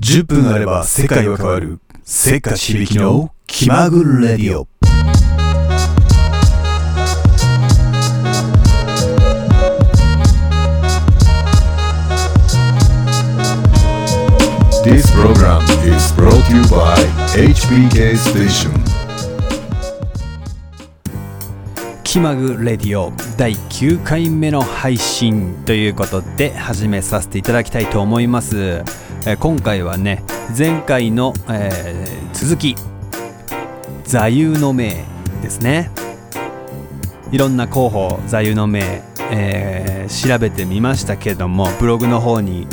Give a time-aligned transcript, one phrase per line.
[0.00, 1.80] 10分あれば世界は変わる。
[2.04, 4.68] せっかち響きの気まぐれディオ。
[14.84, 16.94] This program is brought to you by
[17.34, 18.70] HBK Station.
[22.04, 28.82] 気まぐレディオ第9回目の配信ということで始めさせていただきたいと思います、
[29.26, 30.22] えー今回はね
[30.56, 32.76] 前回の、えー続き
[34.04, 35.04] 座右の銘
[35.42, 35.90] ですね。
[37.30, 42.66] いろんな候補座右の銘、えー調べてみましたけどもブログの方に、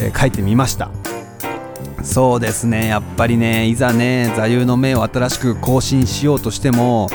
[0.00, 0.90] え書いてみました。
[2.02, 7.08] そうですねやっぱりねいざね座右の銘を新しく更新しようとしても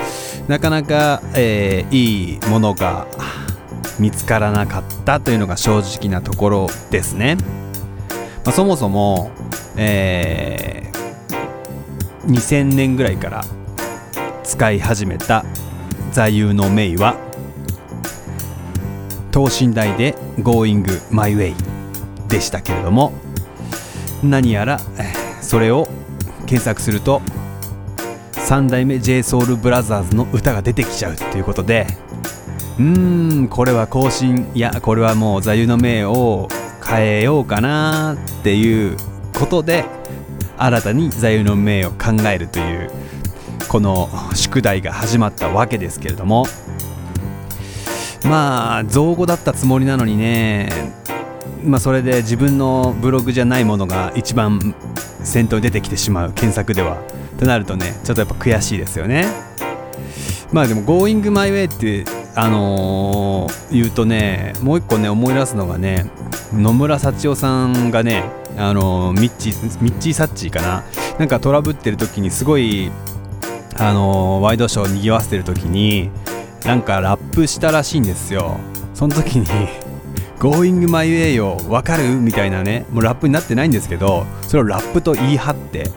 [0.47, 3.07] なかなか、えーいいものが
[3.99, 7.37] 見つからなかったというのが正直なところですね、
[8.49, 9.31] あ、そもそも、
[9.77, 10.69] えー
[12.29, 13.43] 2000年ぐらいから
[14.43, 15.43] 使い始めた
[16.11, 17.15] 座右の銘は
[19.31, 21.55] 等身大で Going My Way
[22.27, 23.13] でしたけれども
[24.23, 24.79] 何やら
[25.41, 25.87] それを
[26.45, 27.21] 検索すると
[28.33, 31.87] 3代目 JSOULBROTHERS の歌が出てきちゃうということで
[32.77, 36.47] うーんこれは更新いやこれはもう座右の銘を
[36.89, 38.97] 変えようかなっていう
[39.37, 39.85] ことで
[40.57, 42.89] 新たに座右の銘を考えるという
[43.69, 46.45] この宿題が始まったわけですけれども
[48.25, 50.69] まあ造語だったつもりなのにね
[51.63, 54.75] まあそれで自分のブログじゃないものが一番
[55.23, 56.97] 先頭に出てきてしまう検索では
[57.37, 59.27] となるとねちょっとやっぱ悔しいですよね。
[60.51, 66.05] まあでも「Going My Way」ってあのー言うとねもう一個ね思い出すのがね
[66.53, 68.23] 野村幸男さんがね
[68.57, 70.83] あのーミッチーミッチー・サッチーかな。
[71.17, 72.91] なんかトラブってる時にすごい
[73.77, 76.09] あのーワイドショーを賑わせてる時に
[76.65, 78.57] なんかラップしたらしいんですよ。
[78.93, 79.45] その時に
[80.39, 82.15] Going My Way よわかる？
[82.15, 85.89] みたいなねもうラップになってないんですけどそれをラップと言い張って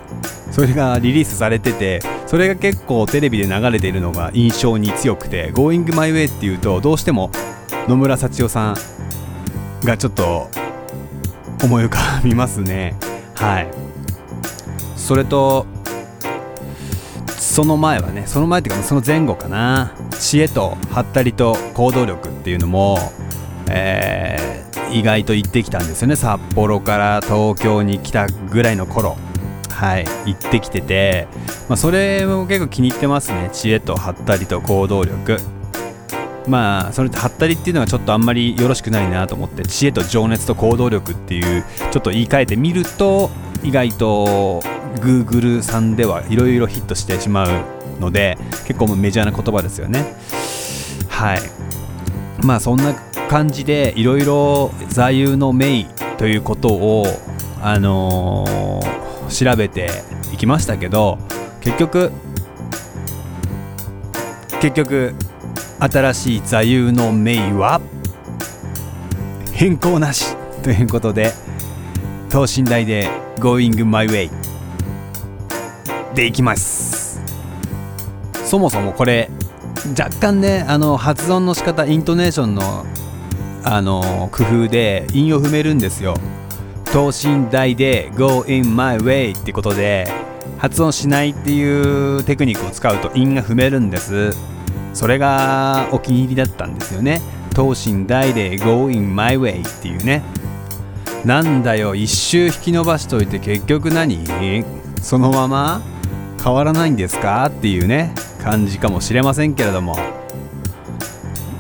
[0.53, 7.31] それがリリースされててそれが結構テレビで流れているのが印象に強くて Going My Way っていうとどうしても
[7.89, 8.77] 野村幸男さん
[9.85, 10.49] がちょっと
[11.65, 12.95] 思い浮かびますね。
[13.35, 13.71] はい。
[14.97, 15.67] それと
[17.29, 19.95] その前はねその前っていうかその前後かな。
[20.21, 22.99] 知恵とハったりと行動力っていうのも、
[23.71, 24.53] えー
[24.93, 26.17] 意外と行ってきたんですよね。
[26.17, 29.17] 札幌から東京に来たぐらいの頃。
[29.83, 31.27] はい行ってきてて、
[31.69, 33.51] まあ、それも結構気に入ってますね。
[33.53, 35.41] 知恵とハったりと行動力。
[36.47, 43.31] まあそれってハったりっていうのはちょっとあんまりよろしくないなと思って知恵と情熱と行動力っていうちょっと言い換えてみると
[43.65, 44.61] 意外と
[45.01, 47.65] Google さんではいろいろヒットしてしまう
[48.01, 48.39] ので
[48.69, 50.15] 結構メジャーな言葉ですよね。
[51.09, 51.41] はい。
[52.45, 52.95] まあそんな
[53.29, 55.87] 感じでいろいろ座右の銘
[56.19, 57.05] ということを
[57.61, 58.92] あのー
[59.33, 59.91] 調べて
[60.33, 61.19] いきましたけど
[61.61, 62.13] 結局
[64.61, 65.15] 結局
[65.81, 67.81] 新しい座右の銘は
[69.53, 71.33] 変更なしということで
[72.31, 74.31] 等身大で Going My Way
[76.15, 77.21] でいきます。
[78.45, 79.31] そもそもこれ
[79.99, 82.85] 若干ねあの発音の仕方イントネーションの
[83.65, 86.15] あの工夫で韻を踏めるんですよ。
[86.93, 90.07] 等身大で Go in my way ってことで
[90.59, 94.37] 発音しないっていうテクニックを使うと韻が踏めるんです。
[94.93, 97.23] それがお気に入りだったんですよね。
[97.55, 100.23] 等身大で Go in my way っていうね。
[101.25, 104.23] なんだよ一周引き伸ばしといて結局何？
[105.01, 105.81] そのまま
[106.45, 107.47] 変わらないんですか？
[107.47, 108.15] っていうね
[108.45, 109.97] 感じかもしれませんけれども。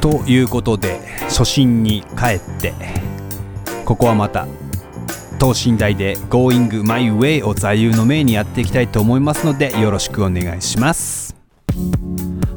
[0.03, 2.75] ということで初心に帰って
[3.87, 4.47] ここはまた
[5.43, 11.35] 等身大で Going My Way を座右の銘にやっていきたいと思いますのでよろしくお願いします。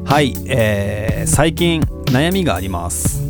[0.06, 3.28] はい、えー最近悩みがあります。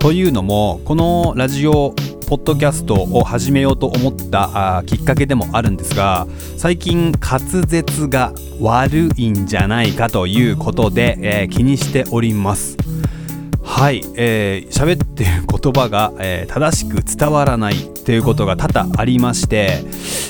[0.00, 1.94] というのもこのラジオ
[2.26, 6.26] ポッドキャストを始めようと思ったあきっかけでもあるんですが
[6.56, 12.81] 最近滑舌が悪いんじゃないかということで、えー気にしております。
[13.74, 17.74] はい、えー喋ってる言葉が、えー正しく伝わらない
[18.04, 19.82] ということが多々ありまして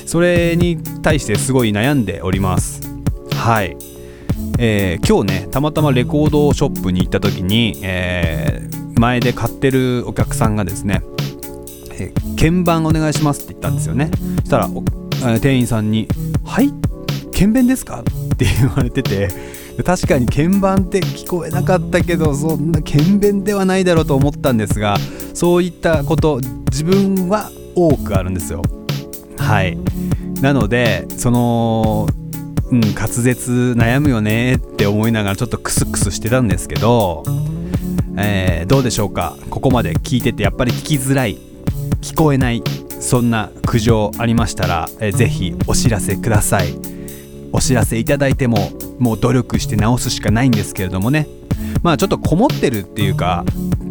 [0.07, 2.81] それに対してすごい悩んでおります。
[3.35, 3.77] はい、
[4.59, 11.03] えー今日ねたまたまレコードショップに行った時に、えー前で買ってるお客さんがですね、
[11.93, 14.11] えー鍵盤お願いしますって言ったんですよね。
[14.41, 14.69] そしたら
[15.41, 16.09] 店員さんに
[16.45, 16.73] 「はい
[17.33, 18.01] 鍵盤ですか?」
[18.33, 19.29] って言われてて
[19.85, 24.97] 確かに鍵盤って聞こえなかったけどそんな鍵盤ではないだろうと思ったんですが
[25.35, 26.41] そういったこと
[26.71, 28.63] 自分は多くあるんですよ。
[29.39, 29.79] はい。
[30.41, 32.07] なのでその
[32.71, 37.25] うん滑舌悩むよねって思いながらちょっとクスクスしてたんですけど、
[38.17, 39.37] えー、どうでしょうか？
[39.51, 41.39] ここまで聞いててやっぱり聞きづらい
[42.01, 42.63] 聞こえない
[43.01, 46.75] そんな苦情ありましたら、えー、ぜひお知らせください。
[47.53, 48.57] お知らせいただいても
[49.03, 51.27] もう努力して直すしかないんですけれどもね。
[51.83, 53.45] まあちょっとこもってるっていうか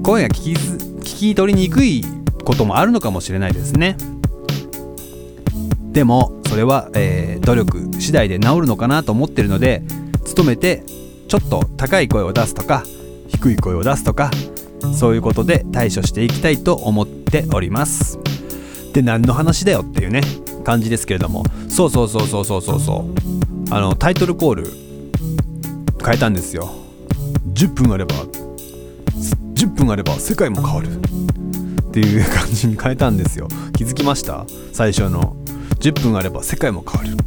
[0.03, 2.05] 声が聞き聞き取りにくい
[2.45, 3.97] こともあるのかもしれないですね。
[5.91, 9.83] でもそれは、えー、努力次第で治るのかなと思ってるので
[10.33, 10.83] 努めて
[11.27, 12.83] ちょっと高い声を出すとか
[13.27, 14.31] 低い声を出すとか
[14.93, 18.17] そういうことで対処していきたいと思っております。
[18.93, 20.21] で何の話だよっていうね
[20.63, 21.43] 感じですけれども。
[21.67, 23.73] そうそうそうそうそうそうそう。
[23.73, 24.90] あのタイトルコール
[26.03, 26.71] 変えたんですよ。
[27.53, 28.15] 10分あれば
[29.55, 30.87] 10分あれば世界も変わる。
[30.89, 33.47] っていう感じに変えたんですよ。
[33.75, 34.45] 気づきました？
[34.71, 35.35] 最初の。
[35.79, 37.23] 10分あれば世界も変わる。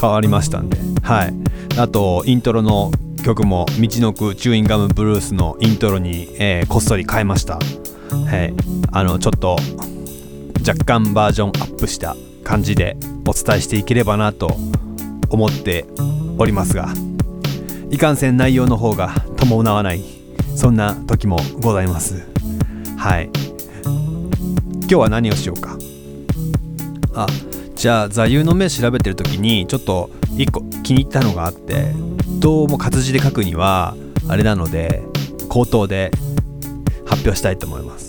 [0.00, 0.76] 変わりましたんで。
[1.02, 1.34] はい。
[1.78, 2.90] あとイントロの
[3.24, 7.54] 曲も「道のくチューインガムブルース」のイントロに、えー、こっそり変えました。
[7.54, 7.60] は
[8.44, 8.52] い。
[8.90, 9.56] あのちょっと
[10.66, 12.96] 若干バージョンアップした感じで
[13.26, 14.56] お伝えしていければなと
[15.30, 15.86] 思って
[16.36, 16.92] おりますが。
[17.92, 20.02] いかんせん内容の方が伴わない
[20.56, 22.26] そんな時もございます。
[22.96, 23.30] はい。
[23.84, 25.76] 今日は何をしようか。
[27.14, 27.26] あ
[27.76, 31.92] じゃあ座右の銘調べてる時にちょっと1個気に入ったのがあって
[32.38, 33.94] どうも活字で書くには
[34.26, 35.02] あれなので
[35.50, 36.10] 口頭で
[37.04, 38.08] 発表したいと思います。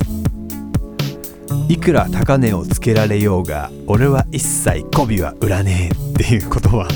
[1.67, 6.87] いくら高値をつけられようが俺は一切媚びは売らねえっていうことは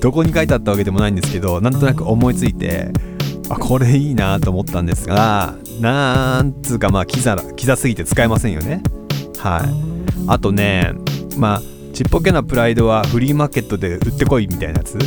[0.00, 2.90] どこに書いてあったわけでもないんですけどなんとなく思いついて
[3.48, 8.82] あこれいいなと思ったんですがなんつうかまあキザキザすぎて使えませんよね。
[9.38, 9.68] はい。
[10.26, 10.92] あとね
[11.36, 11.62] まあ
[11.94, 14.98] ちっぽけなプライドはフリーマーケットで売ってこいみたいなやつ。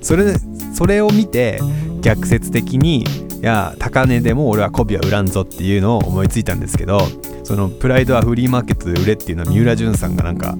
[0.00, 0.34] それ
[0.74, 1.60] それを見て
[2.00, 3.06] 逆説的にい
[3.42, 7.00] や高値でも俺は媚びは売らんぞっていうのを思いついたんですけど
[7.44, 10.56] そのプライドはフリーマーケットで売れっていうのは三浦淳さんがなんか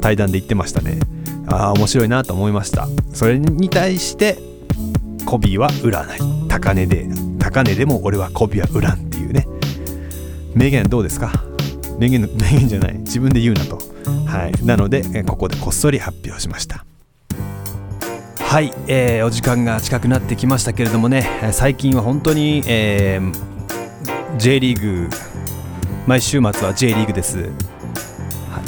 [0.00, 0.98] 対談で言ってましたね。
[1.50, 2.88] ああ面白いなと思いました。
[3.12, 4.38] それに対して
[5.24, 6.20] コビは売らない。
[6.48, 7.06] 高値で
[7.38, 9.46] 高値でも俺はコビは売らんっていうね。
[10.54, 11.32] 名言どうですか？
[11.98, 12.94] 名言 名言じゃない。
[12.98, 13.78] 自分で言うなと。
[14.26, 14.64] はい。
[14.64, 16.84] なのでここでこっそり発表しました。
[18.40, 21.28] はい、えー、お時間が近くなってきましたけれどもね。
[21.52, 25.08] 最近は本当に、えー、J リーグ
[26.06, 27.50] 毎週末は J リーグです。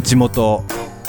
[0.02, 0.64] 地元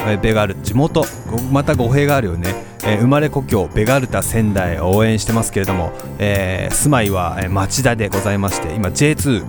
[0.07, 1.05] えベガル地元。
[1.51, 2.53] また語弊があるよね、
[2.83, 9.45] えー、生まれ故郷ベガルタ仙台を応援してますけれども、えー、住まいは町田でございまして今 J2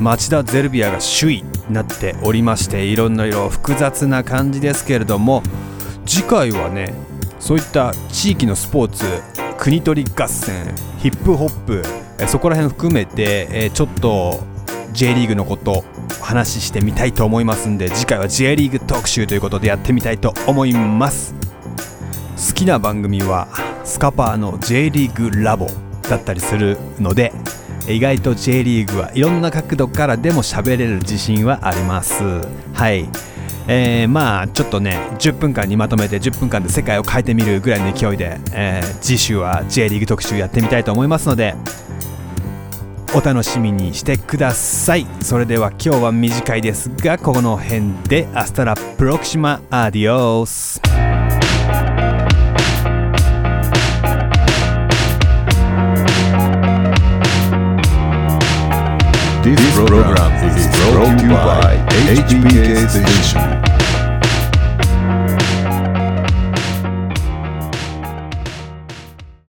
[0.00, 5.42] 町田ゼルビアが首位になっておりましていろんな色複雑な感じですけれども
[6.06, 6.94] 次回はね
[7.38, 9.04] そういった地域のスポーツ
[9.58, 11.84] 国取り合戦ヒップホップ
[12.26, 14.40] そこら辺含めてちょっと
[14.92, 15.84] J リーグのこと
[16.32, 21.34] 話してみたいと思いますんで次回は J リーグ特集ということでやってみたいと思います。
[22.48, 23.48] 好きな番組は
[23.84, 25.66] スカパーの J リーグラボ
[26.08, 27.32] だったりするので
[27.86, 32.22] 意外と J リーグはいろんな角度からでも喋れる自信はあります。
[32.72, 33.06] はい。
[33.68, 41.54] えー、まあちょっとね10分間にまとめて10分間で世界を変えてみるぐらいの勢いで、えー、次週は J リーグ特集やってみたいと思いますので
[43.14, 50.80] お楽しみにしてくださいそれでは今日は短いですがこの辺でアスタラプロクシマアディオス
[59.42, 61.76] This program is brought to you by
[62.06, 63.61] HBK Station.